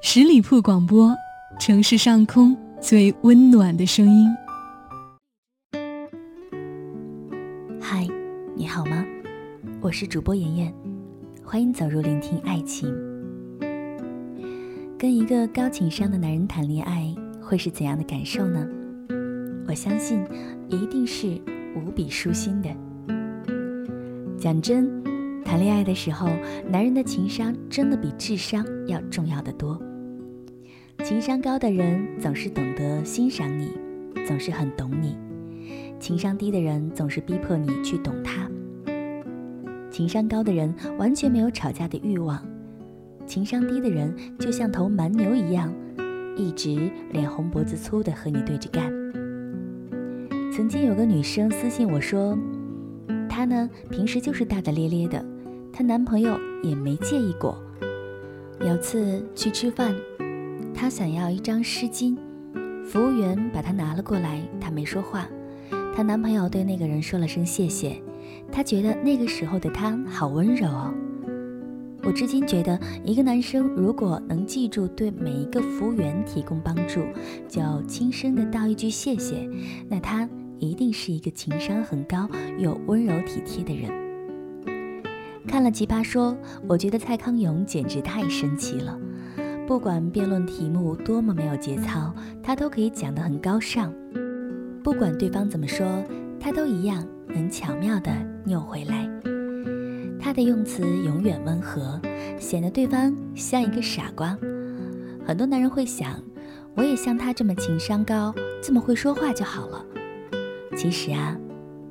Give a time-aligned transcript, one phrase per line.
[0.00, 1.12] 十里铺广播，
[1.58, 4.28] 城市上空最温暖的声音。
[7.80, 8.06] 嗨，
[8.54, 9.04] 你好吗？
[9.80, 10.72] 我是主播妍妍，
[11.44, 12.88] 欢迎走入聆听爱情。
[14.96, 18.64] 跟一个高情商的男人谈恋爱会是怎样的感受呢？
[19.66, 20.24] 我相信
[20.68, 21.40] 一定是
[21.74, 22.70] 无比舒心的。
[24.38, 24.88] 讲真，
[25.44, 26.28] 谈恋爱的时候，
[26.70, 29.76] 男人的情商真的比智商要重要的多。
[31.04, 33.70] 情商高的人总是懂得欣赏你，
[34.26, 35.16] 总是很懂你；
[35.98, 38.50] 情商低的人总是逼迫你去懂他。
[39.90, 42.44] 情商高的人完全没有吵架的欲望，
[43.26, 45.72] 情商低的人就像头蛮牛一样，
[46.36, 48.92] 一直脸红脖子粗的和你对着干。
[50.52, 52.36] 曾经有个女生私信我说，
[53.28, 55.24] 她呢平时就是大大咧咧的，
[55.72, 57.56] 她男朋友也没介意过。
[58.60, 59.94] 有次去吃饭。
[60.80, 62.16] 她想要一张湿巾，
[62.84, 65.28] 服务员把她拿了过来，她没说话。
[65.92, 68.00] 她男朋友对那个人说了声谢谢，
[68.52, 70.94] 他觉得那个时候的他好温柔哦。
[72.04, 77.02] 我至今觉得，一个男生如果能记住对每一个服务员提供帮助，
[77.48, 79.50] 就轻声的道一句谢谢，
[79.88, 80.28] 那他
[80.60, 83.90] 一定是一个情商很高又温柔体贴的人。
[85.48, 86.32] 看了《奇葩说》，
[86.68, 88.96] 我觉得蔡康永简直太神奇了。
[89.68, 92.10] 不管辩论题目多么没有节操，
[92.42, 93.92] 他都可以讲得很高尚。
[94.82, 95.86] 不管对方怎么说，
[96.40, 98.10] 他都一样能巧妙地
[98.46, 99.06] 扭回来。
[100.18, 102.00] 他的用词永远温和，
[102.38, 104.34] 显得对方像一个傻瓜。
[105.26, 106.14] 很多男人会想，
[106.74, 109.84] 我也像他这么情商高，这么会说话就好了。
[110.78, 111.36] 其实啊，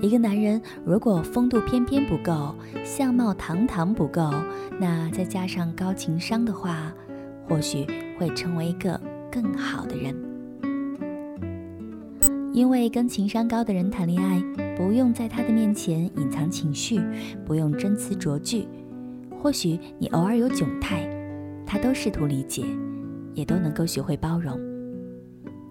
[0.00, 4.32] 一个男人如果风度翩翩不够，相貌堂堂不够，
[4.80, 6.90] 那再加上高情商的话，
[7.48, 7.86] 或许
[8.18, 10.14] 会成为一个更好的人，
[12.52, 14.42] 因为跟情商高的人谈恋爱，
[14.76, 17.00] 不用在他的面前隐藏情绪，
[17.44, 18.66] 不用真词酌句。
[19.40, 21.08] 或许你偶尔有窘态，
[21.64, 22.64] 他都试图理解，
[23.34, 24.58] 也都能够学会包容。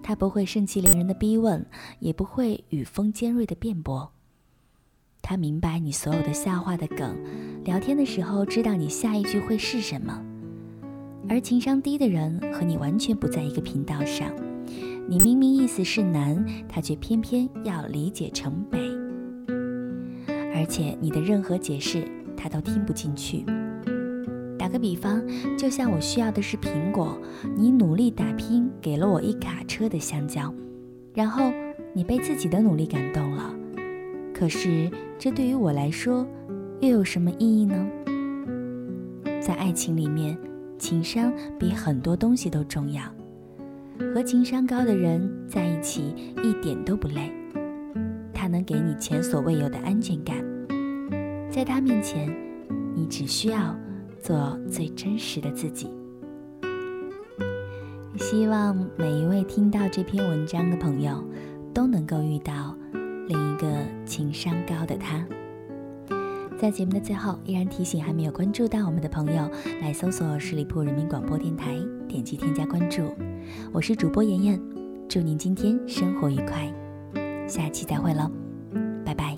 [0.02, 1.66] 他不会盛气凌人的逼问，
[1.98, 4.10] 也不会语风尖锐的辩驳。
[5.20, 7.16] 他明白你所有的笑话的梗，
[7.64, 10.22] 聊天的时候知道你下一句会是什么。
[11.28, 14.30] 而情商低的人和你完全不在一个频道上，
[15.08, 18.78] 你明明意思是南，他却偏偏要理解成北，
[20.54, 22.04] 而且你的任何解释
[22.36, 23.44] 他都听不进去。
[24.56, 25.20] 打个比方，
[25.58, 27.18] 就像我需要的是苹果，
[27.56, 30.54] 你努力打拼给了我一卡车的香蕉，
[31.12, 31.52] 然后
[31.92, 33.52] 你被自己的努力感动了，
[34.32, 34.88] 可是
[35.18, 36.26] 这对于我来说
[36.80, 37.86] 又有什么意义呢？
[39.40, 40.38] 在爱情里面。
[40.78, 43.02] 情商比很多东西都重要，
[44.14, 47.32] 和情商高的人在一起一点都不累，
[48.32, 50.36] 他能给你前所未有的安全感，
[51.50, 52.28] 在他面前，
[52.94, 53.74] 你只需要
[54.20, 55.90] 做最真实的自己。
[58.18, 61.22] 希望每一位听到这篇文章的朋友，
[61.72, 62.76] 都能够遇到
[63.28, 63.66] 另一个
[64.04, 65.24] 情商高的他。
[66.58, 69.50] 在节目的最后，依然提醒还没有关注到我们的朋友，
[69.82, 71.76] 来搜索十里铺人民广播电台，
[72.08, 73.14] 点击添加关注。
[73.74, 74.60] 我是主播妍妍，
[75.06, 76.72] 祝您今天生活愉快，
[77.46, 78.30] 下期再会喽，
[79.04, 79.36] 拜拜。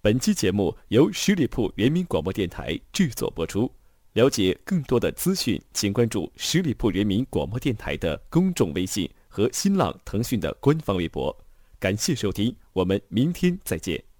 [0.00, 3.70] 本期节目由十里铺人民广播电台制作播出。
[4.12, 11.36] 了解更多的资讯，请关注十里铺人民广播电台的公众微信和新浪、腾讯的官方微博。
[11.80, 14.11] 感谢收听，我们明天再见。